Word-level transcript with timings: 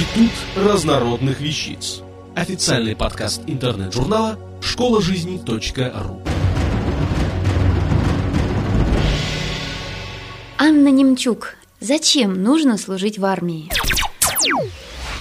Институт 0.00 0.30
разнородных 0.56 1.42
вещиц. 1.42 2.00
Официальный 2.34 2.96
подкаст 2.96 3.42
интернет-журнала 3.46 4.38
школа 4.62 5.02
жизни.ру. 5.02 6.22
Анна 10.56 10.88
Немчук. 10.88 11.56
Зачем 11.80 12.42
нужно 12.42 12.78
служить 12.78 13.18
в 13.18 13.26
армии? 13.26 13.70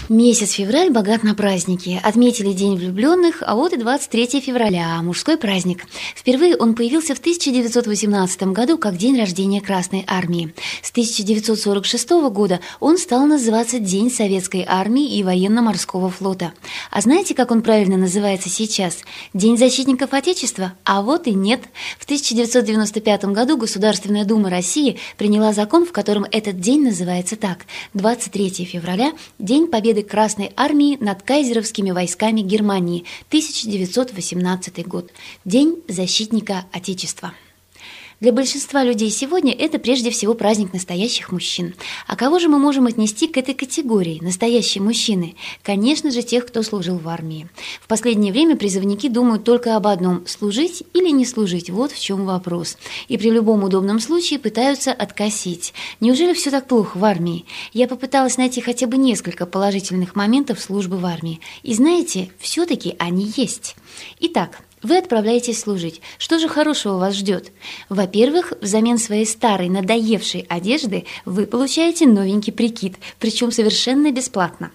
Месяц 0.09 0.53
февраль 0.53 0.89
богат 0.89 1.21
на 1.21 1.35
праздники. 1.35 2.01
Отметили 2.03 2.51
День 2.51 2.75
влюбленных, 2.75 3.43
а 3.45 3.53
вот 3.53 3.73
и 3.73 3.77
23 3.77 4.41
февраля, 4.41 4.99
мужской 5.03 5.37
праздник. 5.37 5.85
Впервые 6.15 6.57
он 6.57 6.73
появился 6.73 7.13
в 7.13 7.19
1918 7.19 8.41
году 8.47 8.79
как 8.79 8.97
День 8.97 9.19
рождения 9.19 9.61
Красной 9.61 10.03
Армии. 10.07 10.55
С 10.81 10.89
1946 10.89 12.09
года 12.31 12.59
он 12.79 12.97
стал 12.97 13.27
называться 13.27 13.77
День 13.77 14.09
Советской 14.09 14.65
Армии 14.67 15.15
и 15.15 15.21
Военно-Морского 15.21 16.09
флота. 16.09 16.53
А 16.89 17.01
знаете, 17.01 17.36
как 17.36 17.51
он 17.51 17.61
правильно 17.61 17.95
называется 17.95 18.50
сейчас? 18.50 19.01
День 19.36 19.59
защитников 19.59 20.14
Отечества? 20.14 20.73
А 20.86 21.03
вот 21.03 21.28
и 21.28 21.36
нет. 21.36 21.61
В 22.00 22.05
1995 22.05 23.25
году 23.25 23.57
Государственная 23.57 24.25
Дума 24.25 24.50
России 24.50 24.97
приняла 25.17 25.53
закон, 25.53 25.86
в 25.86 25.91
котором 25.91 26.25
этот 26.31 26.59
день 26.59 26.83
называется 26.83 27.36
так. 27.36 27.67
23 27.93 28.65
февраля– 28.65 29.14
День 29.37 29.67
Победы 29.67 29.98
победы 29.99 30.03
Красной 30.03 30.51
Армии 30.55 30.97
над 30.99 31.23
кайзеровскими 31.23 31.91
войсками 31.91 32.41
Германии, 32.41 33.05
1918 33.30 34.88
год, 34.88 35.11
День 35.45 35.81
защитника 35.88 36.66
Отечества. 36.72 37.33
Для 38.19 38.33
большинства 38.33 38.83
людей 38.83 39.09
сегодня 39.11 39.53
это 39.53 39.80
прежде 39.80 40.11
всего 40.11 40.33
праздник 40.33 40.73
настоящих 40.73 41.31
мужчин. 41.31 41.73
А 42.05 42.17
кого 42.17 42.38
же 42.39 42.50
мы 42.50 42.59
можем 42.59 42.86
отнести 42.86 43.28
к 43.28 43.38
этой 43.38 43.53
категории 43.53 44.19
«настоящие 44.22 44.81
мужчины»? 44.81 45.38
Конечно 45.64 46.12
же, 46.12 46.22
тех, 46.22 46.45
кто 46.45 46.62
служил 46.62 46.97
в 46.97 47.08
армии. 47.08 47.47
В 47.81 47.88
последнее 47.88 48.34
время 48.34 48.58
призывники 48.58 49.08
думают 49.08 49.45
только 49.45 49.78
об 49.78 49.88
одном– 49.88 50.25
служить 50.28 50.84
или 50.94 51.12
не 51.12 51.25
служить. 51.25 51.70
Вот 51.70 51.94
в 51.94 52.00
чем 52.02 52.25
вопрос. 52.25 52.78
И 53.08 53.17
при 53.17 53.30
любом 53.30 53.64
удобном 53.64 54.02
случае 54.02 54.38
пытаются 54.38 54.92
откосить. 54.92 55.73
Неужели 56.02 56.34
все 56.34 56.52
так 56.52 56.67
плохо 56.67 56.97
в 56.97 57.06
армии? 57.06 57.45
Я 57.72 57.88
попыталась 57.88 58.36
найти 58.36 58.59
хотя 58.59 58.86
бы 58.88 58.97
несколько 58.97 59.45
положительных 59.45 60.17
моментов 60.17 60.59
службы 60.59 60.97
в 60.97 61.06
армии. 61.06 61.40
И 61.64 61.73
знаете, 61.73 62.31
все-таки 62.38 62.97
они 63.00 63.31
есть. 63.38 63.78
Итак, 64.20 64.59
вы 64.81 64.97
отправляетесь 64.97 65.59
служить. 65.59 66.02
Что 66.17 66.39
же 66.39 66.47
хорошего 66.47 66.97
вас 66.97 67.16
ждет? 67.16 67.52
Во-первых, 67.89 68.53
взамен 68.61 68.97
своей 68.97 69.25
старой, 69.25 69.69
надоевшей 69.69 70.45
одежды 70.49 71.05
вы 71.25 71.45
получаете 71.45 72.08
новенький 72.08 72.53
прикид, 72.53 72.95
причем 73.19 73.52
совершенно 73.52 74.11
бесплатно. 74.11 74.72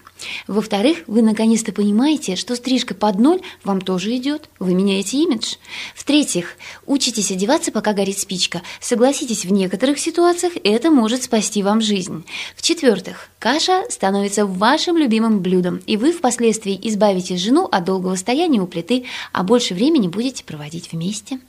Во-вторых, 0.47 0.99
вы 1.07 1.21
наконец-то 1.21 1.71
понимаете, 1.71 2.35
что 2.35 2.55
стрижка 2.55 2.93
под 2.93 3.19
ноль 3.19 3.41
вам 3.63 3.81
тоже 3.81 4.15
идет. 4.15 4.49
Вы 4.59 4.73
меняете 4.73 5.17
имидж. 5.17 5.55
В-третьих, 5.93 6.55
учитесь 6.85 7.31
одеваться, 7.31 7.71
пока 7.71 7.93
горит 7.93 8.17
спичка. 8.17 8.61
Согласитесь, 8.79 9.45
в 9.45 9.51
некоторых 9.51 9.99
ситуациях 9.99 10.53
это 10.63 10.89
может 10.89 11.23
спасти 11.23 11.63
вам 11.63 11.81
жизнь. 11.81 12.23
В-четвертых, 12.55 13.29
каша 13.39 13.83
становится 13.89 14.45
вашим 14.45 14.97
любимым 14.97 15.39
блюдом, 15.39 15.81
и 15.85 15.97
вы 15.97 16.11
впоследствии 16.11 16.79
избавите 16.83 17.37
жену 17.37 17.67
от 17.69 17.83
долгого 17.83 18.15
стояния 18.15 18.61
у 18.61 18.67
плиты, 18.67 19.05
а 19.33 19.43
больше 19.43 19.73
времени 19.73 19.94
будете 20.07 20.43
проводить 20.43 20.91
вместе. 20.91 21.39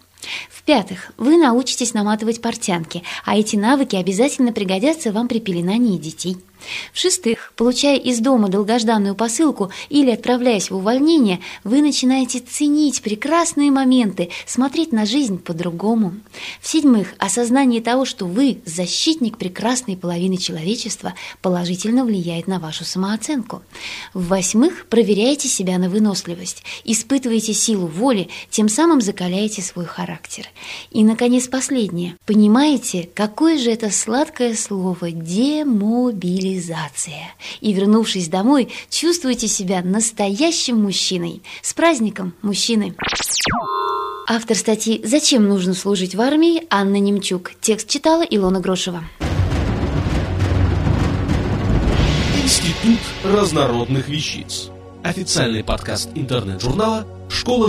В-пятых, 0.51 1.13
вы 1.17 1.37
научитесь 1.37 1.95
наматывать 1.95 2.41
портянки, 2.41 3.03
а 3.25 3.37
эти 3.37 3.57
навыки 3.57 3.95
обязательно 3.97 4.53
пригодятся 4.53 5.13
вам 5.13 5.29
при 5.29 5.39
пеленании 5.39 5.99
детей. 5.99 6.37
В-шестых, 6.93 7.53
получая 7.55 7.97
из 7.99 8.19
дома 8.21 8.49
долгожданную 8.49 9.15
посылку 9.15 9.71
или 9.89 10.11
отправляясь 10.11 10.71
в 10.71 10.77
увольнение, 10.77 11.41
вы 11.65 11.83
начинаете 11.83 12.41
ценить 12.41 13.03
прекрасные 13.03 13.71
моменты, 13.71 14.31
смотреть 14.47 14.91
на 14.91 15.07
жизнь 15.07 15.39
по-другому. 15.39 16.15
В-седьмых, 16.61 17.15
осознание 17.19 17.81
того, 17.83 18.05
что 18.05 18.27
вы 18.27 18.59
защитник 18.65 19.37
прекрасной 19.39 19.97
половины 19.97 20.39
человечества, 20.39 21.15
положительно 21.43 22.05
влияет 22.05 22.47
на 22.47 22.59
вашу 22.59 22.85
самооценку. 22.85 23.63
В-восьмых, 24.15 24.87
проверяете 24.87 25.49
себя 25.49 25.79
на 25.79 25.89
выносливость, 25.89 26.65
испытываете 26.85 27.53
силу 27.53 27.87
воли, 27.87 28.29
тем 28.51 28.69
самым 28.69 29.01
закаляете 29.01 29.63
свой 29.63 29.85
характер. 29.85 30.06
И, 30.91 31.05
наконец, 31.05 31.49
последнее. 31.49 32.17
Понимаете, 32.25 33.11
какое 33.15 33.59
же 33.59 33.71
это 33.71 33.91
сладкое 33.91 34.55
слово 34.55 35.11
«демобилизация». 35.11 37.35
И, 37.61 37.73
вернувшись 37.73 38.29
домой, 38.29 38.69
чувствуете 38.89 39.49
себя 39.49 39.83
настоящим 39.83 40.81
мужчиной. 40.83 41.43
С 41.63 41.75
праздником, 41.75 42.33
мужчины! 42.43 42.95
Автор 44.29 44.57
статьи 44.57 45.01
«Зачем 45.05 45.49
нужно 45.49 45.73
служить 45.75 46.17
в 46.17 46.21
армии» 46.21 46.65
Анна 46.69 46.97
Немчук. 46.97 47.53
Текст 47.61 47.89
читала 47.89 48.23
Илона 48.23 48.59
Грошева. 48.61 49.05
Институт 52.43 52.99
разнородных 53.25 54.09
вещиц. 54.09 54.71
Официальный 55.05 55.63
подкаст 55.63 56.09
интернет-журнала 56.15 57.07
школа 57.29 57.69